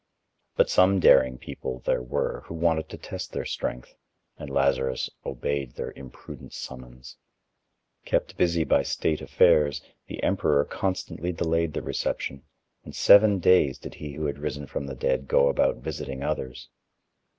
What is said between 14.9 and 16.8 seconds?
dead go about visiting others.